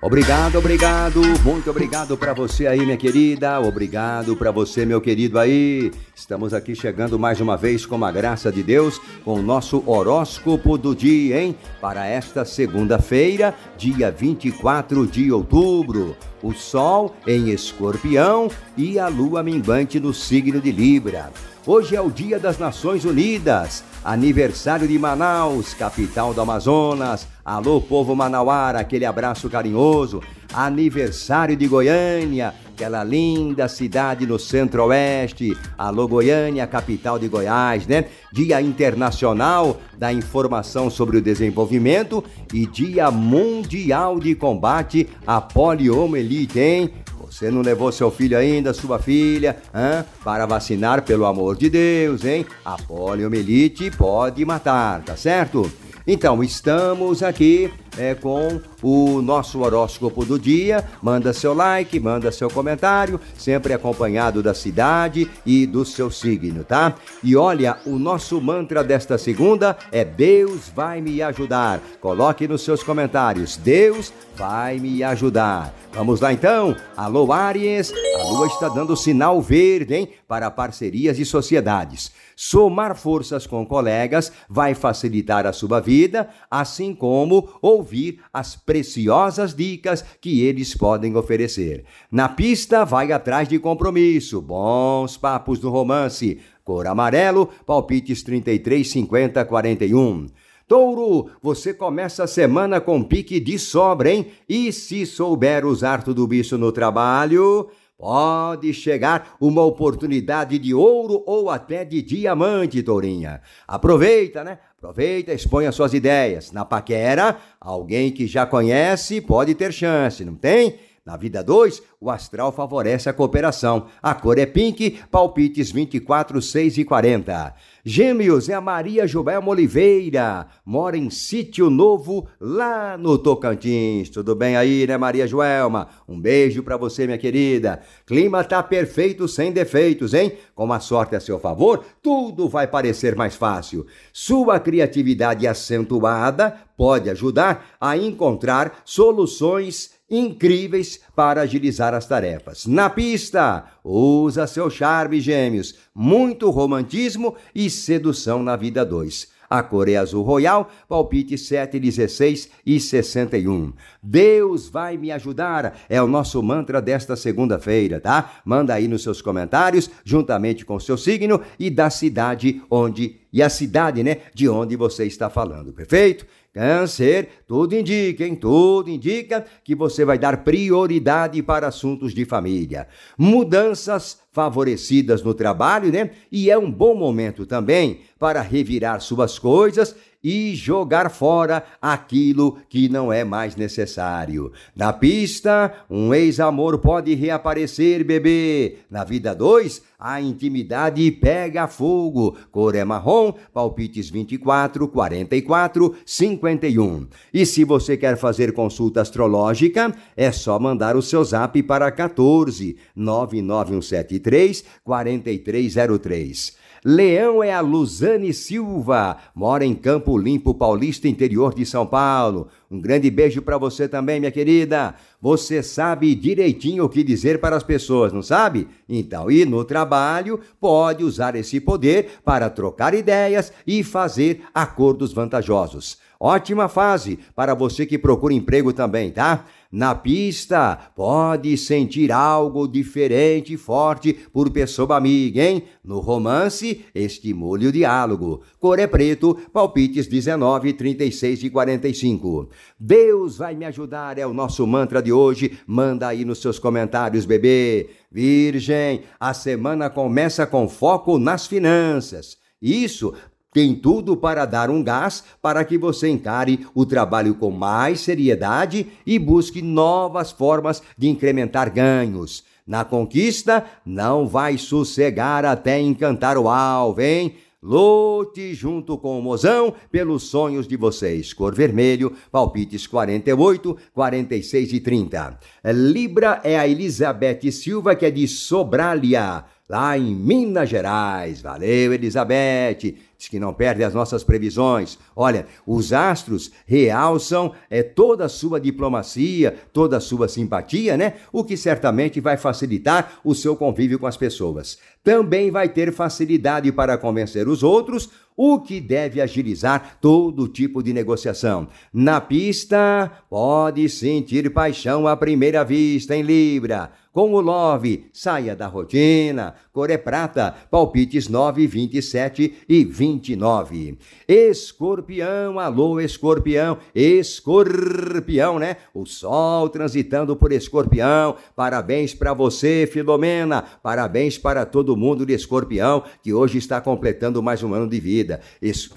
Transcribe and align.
Obrigado, 0.00 0.58
obrigado, 0.58 1.20
muito 1.42 1.68
obrigado 1.70 2.16
para 2.16 2.32
você 2.32 2.68
aí, 2.68 2.78
minha 2.78 2.96
querida. 2.96 3.60
Obrigado 3.60 4.36
para 4.36 4.52
você, 4.52 4.86
meu 4.86 5.00
querido 5.00 5.40
aí. 5.40 5.90
Estamos 6.14 6.54
aqui 6.54 6.72
chegando 6.72 7.18
mais 7.18 7.40
uma 7.40 7.56
vez 7.56 7.84
com 7.84 8.04
a 8.04 8.12
graça 8.12 8.52
de 8.52 8.62
Deus 8.62 9.00
com 9.24 9.34
o 9.34 9.42
nosso 9.42 9.82
horóscopo 9.84 10.78
do 10.78 10.94
dia, 10.94 11.42
hein? 11.42 11.56
Para 11.80 12.06
esta 12.06 12.44
segunda-feira, 12.44 13.52
dia 13.76 14.08
24 14.08 15.04
de 15.04 15.32
outubro. 15.32 16.16
O 16.40 16.52
Sol 16.52 17.16
em 17.26 17.50
Escorpião 17.50 18.48
e 18.76 19.00
a 19.00 19.08
Lua 19.08 19.42
minguante 19.42 19.98
no 19.98 20.14
signo 20.14 20.60
de 20.60 20.70
Libra. 20.70 21.32
Hoje 21.66 21.96
é 21.96 22.00
o 22.00 22.08
Dia 22.08 22.38
das 22.38 22.56
Nações 22.56 23.04
Unidas, 23.04 23.84
aniversário 24.04 24.86
de 24.86 24.96
Manaus, 24.96 25.74
capital 25.74 26.32
do 26.32 26.40
Amazonas. 26.40 27.26
Alô, 27.48 27.80
povo 27.80 28.14
manauara, 28.14 28.78
aquele 28.78 29.06
abraço 29.06 29.48
carinhoso. 29.48 30.22
Aniversário 30.52 31.56
de 31.56 31.66
Goiânia, 31.66 32.52
aquela 32.74 33.02
linda 33.02 33.66
cidade 33.68 34.26
no 34.26 34.38
centro-oeste. 34.38 35.56
Alô, 35.78 36.06
Goiânia, 36.06 36.66
capital 36.66 37.18
de 37.18 37.26
Goiás, 37.26 37.86
né? 37.86 38.04
Dia 38.34 38.60
Internacional 38.60 39.80
da 39.96 40.12
Informação 40.12 40.90
sobre 40.90 41.16
o 41.16 41.22
Desenvolvimento 41.22 42.22
e 42.52 42.66
Dia 42.66 43.10
Mundial 43.10 44.20
de 44.20 44.34
Combate 44.34 45.08
à 45.26 45.40
Poliomielite, 45.40 46.60
hein? 46.60 46.90
Você 47.18 47.50
não 47.50 47.62
levou 47.62 47.90
seu 47.90 48.10
filho 48.10 48.36
ainda, 48.36 48.74
sua 48.74 48.98
filha, 48.98 49.56
hein? 49.74 50.04
para 50.22 50.44
vacinar, 50.44 51.02
pelo 51.02 51.24
amor 51.24 51.56
de 51.56 51.70
Deus, 51.70 52.26
hein? 52.26 52.44
A 52.62 52.76
poliomielite 52.76 53.90
pode 53.90 54.44
matar, 54.44 55.02
tá 55.02 55.16
certo? 55.16 55.70
Então, 56.10 56.42
estamos 56.42 57.22
aqui 57.22 57.70
é, 57.96 58.14
com 58.14 58.60
o 58.82 59.22
nosso 59.22 59.60
horóscopo 59.60 60.24
do 60.24 60.38
dia. 60.38 60.84
Manda 61.02 61.32
seu 61.32 61.54
like, 61.54 61.98
manda 61.98 62.30
seu 62.30 62.50
comentário, 62.50 63.20
sempre 63.36 63.72
acompanhado 63.72 64.42
da 64.42 64.54
cidade 64.54 65.30
e 65.46 65.66
do 65.66 65.84
seu 65.84 66.10
signo, 66.10 66.64
tá? 66.64 66.94
E 67.22 67.36
olha, 67.36 67.78
o 67.86 67.98
nosso 67.98 68.40
mantra 68.40 68.84
desta 68.84 69.16
segunda 69.16 69.76
é 69.90 70.04
Deus 70.04 70.70
vai 70.74 71.00
me 71.00 71.22
ajudar. 71.22 71.80
Coloque 72.00 72.46
nos 72.46 72.62
seus 72.62 72.82
comentários, 72.82 73.56
Deus 73.56 74.12
vai 74.36 74.78
me 74.78 75.02
ajudar. 75.02 75.74
Vamos 75.92 76.20
lá 76.20 76.32
então? 76.32 76.76
Alô 76.96 77.32
Aries, 77.32 77.92
a 77.92 78.22
lua 78.28 78.46
está 78.46 78.68
dando 78.68 78.96
sinal 78.96 79.40
verde, 79.42 79.94
hein, 79.94 80.08
para 80.28 80.50
parcerias 80.50 81.18
e 81.18 81.24
sociedades. 81.24 82.12
Somar 82.36 82.94
forças 82.94 83.48
com 83.48 83.66
colegas 83.66 84.30
vai 84.48 84.72
facilitar 84.74 85.44
a 85.44 85.52
sua 85.52 85.80
vida, 85.80 86.28
assim 86.48 86.94
como 86.94 87.48
ouvir 87.78 88.20
as 88.32 88.54
preciosas 88.54 89.54
dicas 89.54 90.04
que 90.20 90.42
eles 90.42 90.74
podem 90.74 91.16
oferecer. 91.16 91.84
Na 92.10 92.28
pista, 92.28 92.84
vai 92.84 93.10
atrás 93.12 93.48
de 93.48 93.58
compromisso. 93.58 94.40
Bons 94.40 95.16
papos 95.16 95.58
do 95.58 95.70
romance. 95.70 96.38
Cor 96.64 96.86
amarelo, 96.86 97.48
palpites 97.64 98.22
33, 98.22 98.90
50, 98.90 99.44
41. 99.44 100.26
Touro, 100.68 101.30
você 101.40 101.72
começa 101.72 102.24
a 102.24 102.26
semana 102.26 102.78
com 102.78 103.02
pique 103.02 103.40
de 103.40 103.58
sobra, 103.58 104.12
hein? 104.12 104.26
E 104.46 104.70
se 104.70 105.06
souber 105.06 105.64
usar 105.64 106.02
tudo 106.02 106.28
isso 106.34 106.58
no 106.58 106.70
trabalho, 106.70 107.70
Pode 107.98 108.72
chegar 108.72 109.36
uma 109.40 109.64
oportunidade 109.64 110.56
de 110.56 110.72
ouro 110.72 111.24
ou 111.26 111.50
até 111.50 111.84
de 111.84 112.00
diamante, 112.00 112.80
Tourinha. 112.80 113.42
Aproveita, 113.66 114.44
né? 114.44 114.60
Aproveita, 114.78 115.32
exponha 115.32 115.72
suas 115.72 115.92
ideias. 115.92 116.52
Na 116.52 116.64
paquera, 116.64 117.36
alguém 117.60 118.12
que 118.12 118.28
já 118.28 118.46
conhece 118.46 119.20
pode 119.20 119.52
ter 119.56 119.72
chance, 119.72 120.24
não 120.24 120.36
tem? 120.36 120.76
Na 121.08 121.16
vida 121.16 121.42
2, 121.42 121.82
o 121.98 122.10
astral 122.10 122.52
favorece 122.52 123.08
a 123.08 123.14
cooperação. 123.14 123.86
A 124.02 124.12
cor 124.12 124.38
é 124.38 124.44
pink, 124.44 124.98
palpites 125.10 125.72
24, 125.72 126.42
6 126.42 126.76
e 126.76 126.84
40. 126.84 127.54
Gêmeos 127.82 128.50
é 128.50 128.52
a 128.52 128.60
Maria 128.60 129.06
Joelma 129.06 129.48
Oliveira, 129.48 130.46
mora 130.66 130.98
em 130.98 131.08
Sítio 131.08 131.70
Novo, 131.70 132.28
lá 132.38 132.98
no 132.98 133.16
Tocantins. 133.16 134.10
Tudo 134.10 134.34
bem 134.34 134.54
aí, 134.54 134.86
né, 134.86 134.98
Maria 134.98 135.26
Joelma? 135.26 135.88
Um 136.06 136.20
beijo 136.20 136.62
para 136.62 136.76
você, 136.76 137.06
minha 137.06 137.16
querida. 137.16 137.80
Clima 138.04 138.44
tá 138.44 138.62
perfeito, 138.62 139.26
sem 139.26 139.50
defeitos, 139.50 140.12
hein? 140.12 140.34
Com 140.54 140.70
a 140.70 140.78
sorte 140.78 141.16
a 141.16 141.20
seu 141.20 141.38
favor, 141.38 141.86
tudo 142.02 142.50
vai 142.50 142.66
parecer 142.66 143.16
mais 143.16 143.34
fácil. 143.34 143.86
Sua 144.12 144.60
criatividade 144.60 145.46
acentuada 145.46 146.54
pode 146.76 147.08
ajudar 147.08 147.66
a 147.80 147.96
encontrar 147.96 148.82
soluções 148.84 149.96
incríveis 150.10 151.00
para 151.14 151.42
agilizar 151.42 151.94
as 151.94 152.06
tarefas. 152.06 152.66
Na 152.66 152.88
pista, 152.88 153.64
usa 153.84 154.46
seu 154.46 154.70
charme, 154.70 155.20
gêmeos, 155.20 155.74
muito 155.94 156.50
romantismo 156.50 157.36
e 157.54 157.68
sedução 157.68 158.42
na 158.42 158.56
vida 158.56 158.84
2. 158.84 159.38
A 159.50 159.62
cor 159.62 159.88
é 159.88 159.96
azul 159.96 160.22
royal, 160.22 160.70
palpite 160.86 161.38
7, 161.38 161.80
16 161.80 162.50
e 162.66 162.78
61. 162.78 163.72
Deus 164.02 164.68
vai 164.68 164.98
me 164.98 165.10
ajudar, 165.10 165.78
é 165.88 166.02
o 166.02 166.06
nosso 166.06 166.42
mantra 166.42 166.82
desta 166.82 167.16
segunda-feira, 167.16 167.98
tá? 167.98 168.40
Manda 168.44 168.74
aí 168.74 168.86
nos 168.86 169.02
seus 169.02 169.22
comentários, 169.22 169.90
juntamente 170.04 170.66
com 170.66 170.76
o 170.76 170.80
seu 170.80 170.98
signo 170.98 171.40
e 171.58 171.70
da 171.70 171.88
cidade 171.88 172.60
onde, 172.70 173.20
e 173.32 173.42
a 173.42 173.48
cidade, 173.48 174.02
né, 174.02 174.18
de 174.34 174.48
onde 174.48 174.76
você 174.76 175.06
está 175.06 175.30
falando, 175.30 175.72
perfeito? 175.72 176.26
Câncer, 176.52 177.28
tudo 177.46 177.74
indica, 177.74 178.24
hein? 178.24 178.34
Tudo 178.34 178.90
indica 178.90 179.44
que 179.62 179.74
você 179.74 180.04
vai 180.04 180.18
dar 180.18 180.44
prioridade 180.44 181.42
para 181.42 181.68
assuntos 181.68 182.14
de 182.14 182.24
família. 182.24 182.88
Mudanças 183.16 184.18
favorecidas 184.32 185.22
no 185.22 185.34
trabalho, 185.34 185.92
né? 185.92 186.10
E 186.32 186.50
é 186.50 186.56
um 186.56 186.70
bom 186.70 186.94
momento 186.94 187.44
também 187.44 188.00
para 188.18 188.40
revirar 188.40 189.00
suas 189.00 189.38
coisas 189.38 189.94
e 190.22 190.54
jogar 190.54 191.10
fora 191.10 191.64
aquilo 191.80 192.58
que 192.68 192.88
não 192.88 193.12
é 193.12 193.24
mais 193.24 193.56
necessário. 193.56 194.52
Na 194.74 194.92
pista, 194.92 195.72
um 195.88 196.12
ex-amor 196.12 196.78
pode 196.78 197.14
reaparecer, 197.14 198.04
bebê. 198.04 198.78
Na 198.90 199.04
vida 199.04 199.34
2, 199.34 199.82
a 199.98 200.20
intimidade 200.20 201.10
pega 201.10 201.66
fogo. 201.66 202.36
Cor 202.50 202.74
é 202.74 202.84
marrom, 202.84 203.32
palpites 203.52 204.08
24, 204.10 204.88
44, 204.88 205.94
51. 206.04 207.06
E 207.32 207.44
se 207.44 207.64
você 207.64 207.96
quer 207.96 208.16
fazer 208.16 208.52
consulta 208.52 209.00
astrológica, 209.00 209.94
é 210.16 210.30
só 210.30 210.58
mandar 210.58 210.96
o 210.96 211.02
seu 211.02 211.24
zap 211.24 211.60
para 211.62 211.90
14 211.90 212.76
99173 212.94 214.64
4303. 214.84 216.67
Leão 216.90 217.44
é 217.44 217.52
a 217.52 217.60
Luzane 217.60 218.32
Silva, 218.32 219.18
mora 219.34 219.62
em 219.62 219.74
Campo 219.74 220.16
Limpo, 220.16 220.54
Paulista, 220.54 221.06
interior 221.06 221.52
de 221.52 221.66
São 221.66 221.84
Paulo. 221.84 222.48
Um 222.70 222.80
grande 222.80 223.10
beijo 223.10 223.42
para 223.42 223.58
você 223.58 223.86
também, 223.86 224.18
minha 224.18 224.32
querida. 224.32 224.94
Você 225.20 225.62
sabe 225.62 226.14
direitinho 226.14 226.84
o 226.84 226.88
que 226.88 227.04
dizer 227.04 227.42
para 227.42 227.54
as 227.54 227.62
pessoas, 227.62 228.10
não 228.10 228.22
sabe? 228.22 228.68
Então, 228.88 229.30
e 229.30 229.44
no 229.44 229.66
trabalho, 229.66 230.40
pode 230.58 231.04
usar 231.04 231.36
esse 231.36 231.60
poder 231.60 232.20
para 232.24 232.48
trocar 232.48 232.94
ideias 232.94 233.52
e 233.66 233.84
fazer 233.84 234.40
acordos 234.54 235.12
vantajosos. 235.12 235.98
Ótima 236.18 236.68
fase 236.68 237.18
para 237.36 237.54
você 237.54 237.84
que 237.84 237.98
procura 237.98 238.32
emprego 238.32 238.72
também, 238.72 239.10
tá? 239.10 239.44
Na 239.70 239.94
pista, 239.94 240.78
pode 240.96 241.54
sentir 241.58 242.10
algo 242.10 242.66
diferente 242.66 243.52
e 243.52 243.58
forte 243.58 244.14
por 244.32 244.50
pessoa 244.50 244.96
amiga, 244.96 245.42
hein? 245.42 245.64
No 245.84 246.00
romance, 246.00 246.86
estimule 246.94 247.66
o 247.66 247.72
diálogo. 247.72 248.40
Cor 248.58 248.78
é 248.78 248.86
preto, 248.86 249.34
palpites 249.52 250.06
19, 250.06 250.72
36 250.72 251.44
e 251.44 251.50
45. 251.50 252.48
Deus 252.80 253.36
vai 253.36 253.54
me 253.54 253.66
ajudar, 253.66 254.16
é 254.16 254.26
o 254.26 254.32
nosso 254.32 254.66
mantra 254.66 255.02
de 255.02 255.12
hoje. 255.12 255.58
Manda 255.66 256.08
aí 256.08 256.24
nos 256.24 256.40
seus 256.40 256.58
comentários, 256.58 257.26
bebê. 257.26 257.90
Virgem, 258.10 259.02
a 259.20 259.34
semana 259.34 259.90
começa 259.90 260.46
com 260.46 260.66
foco 260.66 261.18
nas 261.18 261.46
finanças. 261.46 262.38
Isso 262.60 263.12
tem 263.52 263.74
tudo 263.74 264.16
para 264.16 264.44
dar 264.44 264.70
um 264.70 264.82
gás 264.82 265.24
para 265.40 265.64
que 265.64 265.78
você 265.78 266.08
encare 266.08 266.66
o 266.74 266.84
trabalho 266.84 267.34
com 267.34 267.50
mais 267.50 268.00
seriedade 268.00 268.86
e 269.06 269.18
busque 269.18 269.62
novas 269.62 270.30
formas 270.30 270.82
de 270.96 271.08
incrementar 271.08 271.72
ganhos. 271.72 272.44
Na 272.66 272.84
conquista, 272.84 273.64
não 273.84 274.28
vai 274.28 274.58
sossegar 274.58 275.44
até 275.44 275.80
encantar 275.80 276.36
o 276.36 276.48
alvo, 276.48 277.00
hein? 277.00 277.36
Lute 277.60 278.54
junto 278.54 278.96
com 278.96 279.18
o 279.18 279.22
mozão 279.22 279.74
pelos 279.90 280.24
sonhos 280.24 280.68
de 280.68 280.76
vocês. 280.76 281.32
Cor 281.32 281.54
vermelho, 281.54 282.12
palpites 282.30 282.86
48, 282.86 283.76
46 283.92 284.72
e 284.74 284.80
30. 284.80 285.40
Libra 285.72 286.40
é 286.44 286.56
a 286.56 286.68
Elizabeth 286.68 287.50
Silva, 287.50 287.96
que 287.96 288.06
é 288.06 288.10
de 288.12 288.28
Sobralia 288.28 289.44
lá 289.68 289.98
em 289.98 290.14
Minas 290.14 290.68
Gerais. 290.68 291.42
Valeu, 291.42 291.92
Elizabeth. 291.92 292.94
Diz 293.18 293.28
que 293.28 293.40
não 293.40 293.52
perde 293.52 293.82
as 293.82 293.92
nossas 293.92 294.22
previsões. 294.22 294.96
Olha, 295.16 295.46
os 295.66 295.92
astros 295.92 296.52
realçam 296.64 297.52
é, 297.68 297.82
toda 297.82 298.26
a 298.26 298.28
sua 298.28 298.60
diplomacia, 298.60 299.56
toda 299.72 299.96
a 299.96 300.00
sua 300.00 300.28
simpatia, 300.28 300.96
né? 300.96 301.14
O 301.32 301.42
que 301.42 301.56
certamente 301.56 302.20
vai 302.20 302.36
facilitar 302.36 303.18
o 303.24 303.34
seu 303.34 303.56
convívio 303.56 303.98
com 303.98 304.06
as 304.06 304.16
pessoas. 304.16 304.78
Também 305.02 305.50
vai 305.50 305.68
ter 305.68 305.92
facilidade 305.92 306.70
para 306.70 306.96
convencer 306.96 307.48
os 307.48 307.64
outros 307.64 308.08
o 308.36 308.60
que 308.60 308.80
deve 308.80 309.20
agilizar 309.20 309.98
todo 310.00 310.46
tipo 310.46 310.80
de 310.80 310.92
negociação. 310.92 311.66
Na 311.92 312.20
pista, 312.20 313.10
pode 313.28 313.88
sentir 313.88 314.48
paixão 314.52 315.08
à 315.08 315.16
primeira 315.16 315.64
vista 315.64 316.14
em 316.14 316.22
Libra. 316.22 316.92
Com 317.12 317.32
o 317.32 317.40
Love, 317.40 318.06
saia 318.12 318.54
da 318.54 318.68
rotina. 318.68 319.56
Cor 319.78 319.90
é 319.90 319.96
prata, 319.96 320.56
palpites 320.72 321.28
9, 321.28 321.64
27 321.68 322.52
e 322.68 322.84
29. 322.84 323.96
Escorpião, 324.26 325.60
alô, 325.60 326.00
escorpião, 326.00 326.78
escorpião, 326.92 328.58
né? 328.58 328.78
O 328.92 329.06
sol 329.06 329.68
transitando 329.68 330.34
por 330.34 330.50
escorpião. 330.50 331.36
Parabéns 331.54 332.12
para 332.12 332.34
você, 332.34 332.88
Filomena. 332.92 333.62
Parabéns 333.80 334.36
para 334.36 334.66
todo 334.66 334.96
mundo 334.96 335.24
de 335.24 335.32
escorpião 335.32 336.02
que 336.24 336.34
hoje 336.34 336.58
está 336.58 336.80
completando 336.80 337.40
mais 337.40 337.62
um 337.62 337.72
ano 337.72 337.88
de 337.88 338.00
vida. 338.00 338.40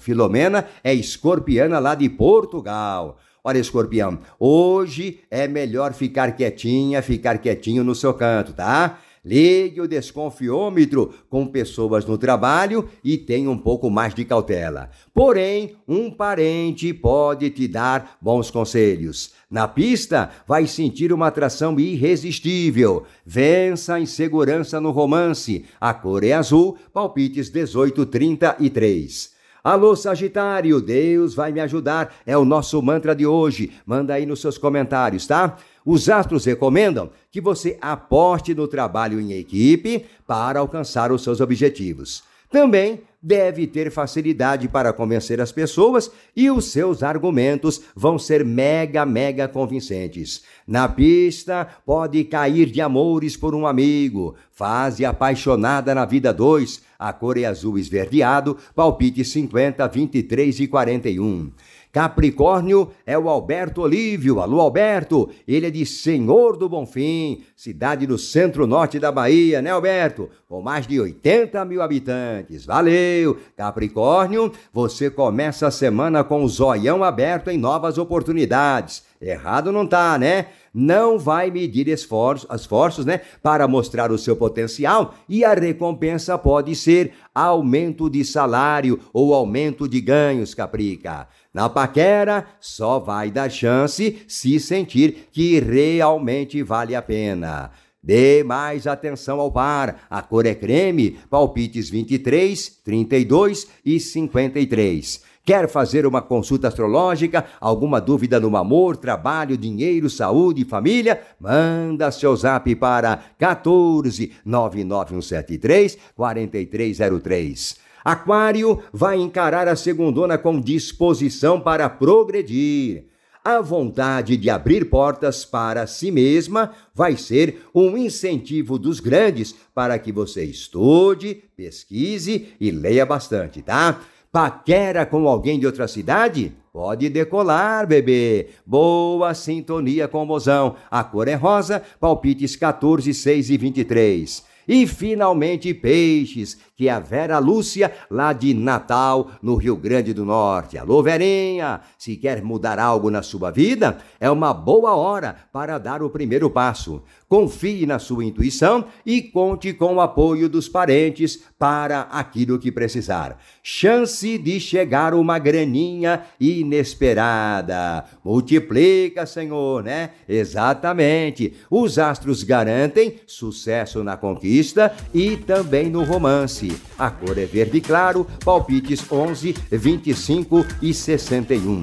Filomena 0.00 0.66
é 0.82 0.92
escorpiana 0.92 1.78
lá 1.78 1.94
de 1.94 2.08
Portugal. 2.08 3.18
Olha, 3.44 3.58
escorpião, 3.58 4.18
hoje 4.38 5.20
é 5.30 5.46
melhor 5.46 5.92
ficar 5.92 6.32
quietinha, 6.32 7.02
ficar 7.02 7.38
quietinho 7.38 7.84
no 7.84 7.94
seu 7.94 8.14
canto, 8.14 8.52
tá? 8.52 9.00
Ligue 9.24 9.80
o 9.80 9.86
desconfiômetro 9.86 11.14
com 11.30 11.46
pessoas 11.46 12.04
no 12.04 12.18
trabalho 12.18 12.88
e 13.04 13.16
tenha 13.16 13.48
um 13.48 13.56
pouco 13.56 13.88
mais 13.88 14.12
de 14.12 14.24
cautela. 14.24 14.90
Porém, 15.14 15.76
um 15.86 16.10
parente 16.10 16.92
pode 16.92 17.48
te 17.50 17.68
dar 17.68 18.18
bons 18.20 18.50
conselhos. 18.50 19.32
Na 19.48 19.68
pista, 19.68 20.30
vai 20.44 20.66
sentir 20.66 21.12
uma 21.12 21.28
atração 21.28 21.78
irresistível. 21.78 23.04
Vença 23.24 23.94
a 23.94 24.00
insegurança 24.00 24.80
no 24.80 24.90
romance. 24.90 25.66
A 25.80 25.94
cor 25.94 26.24
é 26.24 26.32
azul, 26.32 26.76
palpites 26.92 27.48
18, 27.48 28.04
33. 28.06 29.32
Alô, 29.64 29.94
Sagitário, 29.94 30.80
Deus 30.80 31.36
vai 31.36 31.52
me 31.52 31.60
ajudar, 31.60 32.12
é 32.26 32.36
o 32.36 32.44
nosso 32.44 32.82
mantra 32.82 33.14
de 33.14 33.24
hoje. 33.24 33.70
Manda 33.86 34.14
aí 34.14 34.26
nos 34.26 34.40
seus 34.40 34.58
comentários, 34.58 35.24
tá? 35.24 35.56
Os 35.84 36.08
astros 36.08 36.44
recomendam 36.44 37.10
que 37.30 37.40
você 37.40 37.76
aporte 37.80 38.54
no 38.54 38.68
trabalho 38.68 39.20
em 39.20 39.32
equipe 39.32 40.06
para 40.26 40.60
alcançar 40.60 41.10
os 41.10 41.22
seus 41.22 41.40
objetivos. 41.40 42.22
Também 42.50 43.00
deve 43.22 43.66
ter 43.66 43.90
facilidade 43.90 44.68
para 44.68 44.92
convencer 44.92 45.40
as 45.40 45.52
pessoas 45.52 46.10
e 46.36 46.50
os 46.50 46.66
seus 46.66 47.02
argumentos 47.02 47.80
vão 47.94 48.18
ser 48.18 48.44
mega, 48.44 49.06
mega 49.06 49.46
convincentes. 49.46 50.42
Na 50.66 50.88
pista, 50.88 51.66
pode 51.86 52.24
cair 52.24 52.66
de 52.66 52.80
amores 52.80 53.36
por 53.36 53.54
um 53.54 53.66
amigo, 53.66 54.34
fase 54.50 55.04
apaixonada 55.04 55.94
na 55.94 56.04
vida 56.04 56.32
2, 56.32 56.82
a 56.98 57.12
cor 57.12 57.38
é 57.38 57.44
azul 57.44 57.78
esverdeado, 57.78 58.58
palpite 58.74 59.24
50, 59.24 59.86
23 59.88 60.60
e 60.60 60.66
41. 60.66 61.52
Capricórnio 61.92 62.90
é 63.04 63.18
o 63.18 63.28
Alberto 63.28 63.82
Olívio. 63.82 64.40
Alô, 64.40 64.60
Alberto! 64.60 65.28
Ele 65.46 65.66
é 65.66 65.70
de 65.70 65.84
Senhor 65.84 66.56
do 66.56 66.66
Bonfim, 66.66 67.42
cidade 67.54 68.06
do 68.06 68.16
centro-norte 68.16 68.98
da 68.98 69.12
Bahia, 69.12 69.60
né, 69.60 69.70
Alberto? 69.70 70.30
Com 70.48 70.62
mais 70.62 70.86
de 70.86 70.98
80 70.98 71.62
mil 71.66 71.82
habitantes. 71.82 72.64
Valeu! 72.64 73.36
Capricórnio, 73.54 74.50
você 74.72 75.10
começa 75.10 75.66
a 75.66 75.70
semana 75.70 76.24
com 76.24 76.42
o 76.42 76.48
zoião 76.48 77.04
aberto 77.04 77.50
em 77.50 77.58
novas 77.58 77.98
oportunidades. 77.98 79.04
Errado 79.20 79.70
não 79.70 79.86
tá, 79.86 80.18
né? 80.18 80.46
Não 80.74 81.18
vai 81.18 81.50
medir 81.50 81.86
esforços, 81.88 82.48
esforços, 82.50 83.04
né, 83.04 83.20
para 83.42 83.68
mostrar 83.68 84.10
o 84.10 84.16
seu 84.16 84.34
potencial 84.34 85.14
e 85.28 85.44
a 85.44 85.52
recompensa 85.52 86.38
pode 86.38 86.74
ser 86.74 87.12
aumento 87.34 88.08
de 88.08 88.24
salário 88.24 88.98
ou 89.12 89.34
aumento 89.34 89.86
de 89.86 90.00
ganhos, 90.00 90.54
Caprica. 90.54 91.28
Na 91.52 91.68
paquera, 91.68 92.46
só 92.58 92.98
vai 92.98 93.30
dar 93.30 93.50
chance 93.50 94.24
se 94.26 94.58
sentir 94.58 95.28
que 95.30 95.60
realmente 95.60 96.62
vale 96.62 96.94
a 96.94 97.02
pena. 97.02 97.70
Dê 98.02 98.42
mais 98.42 98.86
atenção 98.86 99.38
ao 99.38 99.52
par. 99.52 100.06
A 100.10 100.22
cor 100.22 100.44
é 100.46 100.54
creme, 100.54 101.18
palpites 101.30 101.88
23, 101.88 102.80
32 102.82 103.68
e 103.84 104.00
53. 104.00 105.22
Quer 105.44 105.68
fazer 105.68 106.06
uma 106.06 106.22
consulta 106.22 106.68
astrológica? 106.68 107.44
Alguma 107.60 108.00
dúvida 108.00 108.40
no 108.40 108.56
amor, 108.56 108.96
trabalho, 108.96 109.56
dinheiro, 109.56 110.08
saúde, 110.08 110.64
família? 110.64 111.20
Manda 111.38 112.10
seu 112.10 112.34
zap 112.34 112.74
para 112.76 113.22
14 113.38 114.32
99173 114.44 115.98
4303. 116.14 117.91
Aquário 118.04 118.80
vai 118.92 119.18
encarar 119.18 119.68
a 119.68 119.76
segundona 119.76 120.36
com 120.36 120.60
disposição 120.60 121.60
para 121.60 121.88
progredir. 121.88 123.06
A 123.44 123.60
vontade 123.60 124.36
de 124.36 124.48
abrir 124.48 124.84
portas 124.84 125.44
para 125.44 125.84
si 125.88 126.12
mesma 126.12 126.72
vai 126.94 127.16
ser 127.16 127.62
um 127.74 127.96
incentivo 127.96 128.78
dos 128.78 129.00
grandes 129.00 129.52
para 129.74 129.98
que 129.98 130.12
você 130.12 130.44
estude, 130.44 131.42
pesquise 131.56 132.50
e 132.60 132.70
leia 132.70 133.04
bastante, 133.04 133.60
tá? 133.60 134.00
Paquera 134.30 135.04
com 135.04 135.26
alguém 135.28 135.58
de 135.58 135.66
outra 135.66 135.88
cidade? 135.88 136.52
Pode 136.72 137.10
decolar, 137.10 137.86
bebê. 137.86 138.48
Boa 138.64 139.34
sintonia 139.34 140.08
com 140.08 140.22
o 140.22 140.26
mozão. 140.26 140.76
A 140.90 141.04
cor 141.04 141.28
é 141.28 141.34
rosa, 141.34 141.82
palpites 142.00 142.56
14, 142.56 143.12
6 143.12 143.50
e 143.50 143.56
23. 143.58 144.44
E 144.66 144.86
finalmente 144.86 145.74
Peixes, 145.74 146.56
que 146.82 146.88
é 146.88 146.92
a 146.92 146.98
Vera 146.98 147.38
Lúcia, 147.38 147.92
lá 148.10 148.32
de 148.32 148.52
Natal, 148.52 149.30
no 149.40 149.54
Rio 149.54 149.76
Grande 149.76 150.12
do 150.12 150.24
Norte. 150.24 150.76
Alô, 150.76 151.00
Verinha! 151.00 151.80
Se 151.96 152.16
quer 152.16 152.42
mudar 152.42 152.80
algo 152.80 153.08
na 153.08 153.22
sua 153.22 153.52
vida, 153.52 153.98
é 154.18 154.28
uma 154.28 154.52
boa 154.52 154.96
hora 154.96 155.36
para 155.52 155.78
dar 155.78 156.02
o 156.02 156.10
primeiro 156.10 156.50
passo. 156.50 157.00
Confie 157.28 157.86
na 157.86 158.00
sua 158.00 158.24
intuição 158.24 158.84
e 159.06 159.22
conte 159.22 159.72
com 159.72 159.94
o 159.94 160.00
apoio 160.00 160.48
dos 160.48 160.68
parentes 160.68 161.44
para 161.56 162.00
aquilo 162.10 162.58
que 162.58 162.72
precisar. 162.72 163.38
Chance 163.62 164.36
de 164.36 164.58
chegar 164.58 165.14
uma 165.14 165.38
graninha 165.38 166.24
inesperada. 166.40 168.04
Multiplica, 168.24 169.24
Senhor, 169.24 169.84
né? 169.84 170.10
Exatamente. 170.28 171.54
Os 171.70 171.96
astros 171.96 172.42
garantem 172.42 173.20
sucesso 173.24 174.02
na 174.02 174.16
conquista 174.16 174.92
e 175.14 175.36
também 175.36 175.88
no 175.88 176.02
romance. 176.02 176.71
A 176.98 177.10
cor 177.10 177.38
é 177.38 177.44
verde 177.44 177.80
claro, 177.80 178.26
palpites 178.44 179.04
11, 179.10 179.54
25 179.70 180.66
e 180.80 180.92
61. 180.92 181.82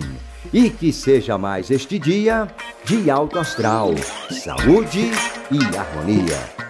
E 0.53 0.69
que 0.69 0.91
seja 0.91 1.37
mais 1.37 1.69
este 1.69 1.99
dia 1.99 2.47
de 2.85 3.09
alto 3.09 3.37
astral, 3.37 3.93
saúde 4.29 5.11
e 5.51 5.77
harmonia. 5.77 6.68